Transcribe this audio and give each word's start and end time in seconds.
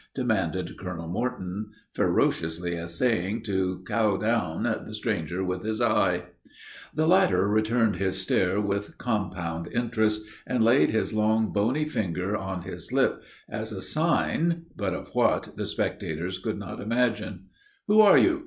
demanded 0.15 0.75
Colonel 0.79 1.07
Morton, 1.07 1.69
ferociously 1.93 2.73
essaying 2.75 3.43
to 3.43 3.83
cow 3.87 4.17
down 4.17 4.63
the 4.63 4.95
stranger 4.95 5.43
with 5.43 5.61
his 5.61 5.79
eye. 5.79 6.23
The 6.95 7.05
latter 7.05 7.47
returned 7.47 7.97
his 7.97 8.19
stare 8.19 8.59
with 8.59 8.97
compound 8.97 9.67
interest, 9.67 10.23
and 10.47 10.63
laid 10.63 10.89
his 10.89 11.13
long, 11.13 11.53
bony 11.53 11.85
finger 11.85 12.35
on 12.35 12.63
his 12.63 12.91
lip, 12.91 13.21
as 13.47 13.71
a 13.71 13.79
sign 13.79 14.65
but 14.75 14.95
of 14.95 15.09
what, 15.09 15.51
the 15.55 15.67
spectators 15.67 16.39
could 16.39 16.57
not 16.57 16.79
imagine. 16.81 17.49
"Who 17.85 18.01
are 18.01 18.17
you? 18.17 18.39